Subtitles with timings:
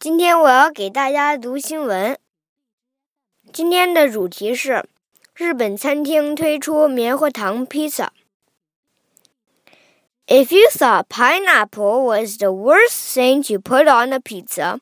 [0.00, 2.18] 今天我要给大家读新闻。
[3.52, 4.84] 今天的主题是
[5.34, 8.12] 日本餐厅推出棉花糖披萨。
[10.26, 14.80] If you thought pineapple was the worst thing to put on a pizza,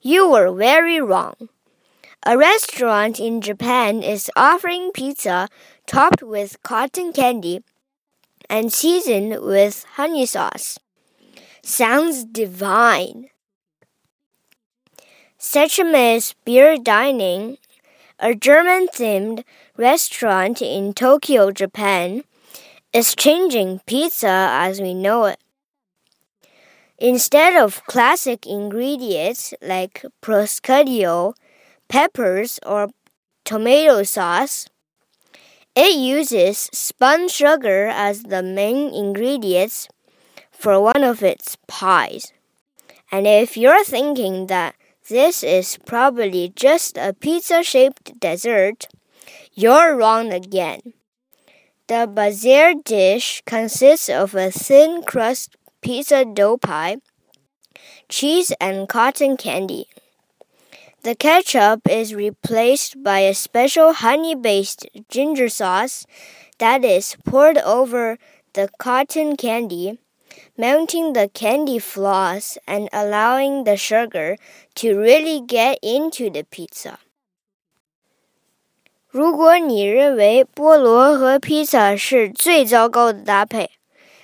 [0.00, 1.48] you were very wrong.
[2.22, 5.48] A restaurant in Japan is offering pizza
[5.86, 7.62] topped with cotton candy
[8.48, 10.78] and seasoned with honey sauce.
[11.62, 13.30] Sounds divine.
[15.45, 17.59] Schmatz Beer Dining,
[18.19, 19.43] a German themed
[19.77, 22.23] restaurant in Tokyo, Japan,
[22.91, 25.39] is changing pizza as we know it.
[26.97, 31.35] Instead of classic ingredients like prosciutto,
[31.89, 32.89] peppers, or
[33.45, 34.67] tomato sauce,
[35.75, 39.87] it uses spun sugar as the main ingredients
[40.51, 42.33] for one of its pies.
[43.11, 44.75] And if you're thinking that
[45.09, 48.87] this is probably just a pizza shaped dessert.
[49.53, 50.93] You're wrong again.
[51.87, 56.97] The bizarre dish consists of a thin crust pizza dough pie,
[58.09, 59.87] cheese, and cotton candy.
[61.03, 66.07] The ketchup is replaced by a special honey based ginger sauce
[66.57, 68.17] that is poured over
[68.53, 69.99] the cotton candy
[70.57, 74.37] melting the candy floss and allowing the sugar
[74.73, 76.95] to really get into the pizza.
[79.07, 83.69] 如果你认为菠萝和披萨是最糟糕的搭配，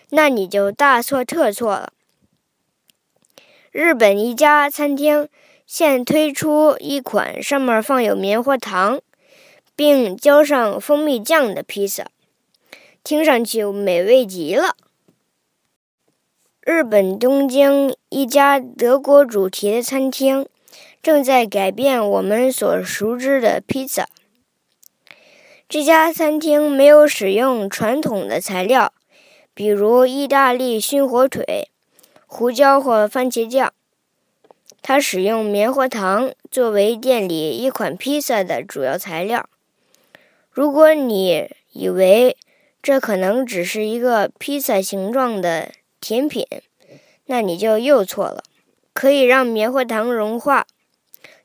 [0.10, 1.94] 那你就大错特错了。
[3.72, 5.30] 日本一家餐厅
[5.66, 9.00] 现推出一款上面放有棉花糖，
[9.78, 12.10] 并浇上蜂蜜酱的披萨，
[13.02, 14.76] 听上去美味极了。
[16.64, 20.48] 日本东京一家德国主题的餐厅
[21.02, 24.08] 正在改变我们所熟知的披萨。
[25.68, 28.94] 这家餐厅没有使用传统的材料，
[29.56, 31.70] 比如意大利熏火腿、
[32.28, 33.74] 胡椒或番茄酱。
[34.84, 39.50] 它使用棉花糖作为店里一款披萨的主要材料。
[40.52, 42.38] 如果你以为
[42.84, 46.46] 这可能只是一个披萨形状的，甜品，
[47.28, 48.44] 那你就又错了。
[48.94, 50.68] 可以让棉花糖融化，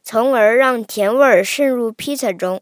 [0.03, 2.61] 从而让甜味渗入披萨中。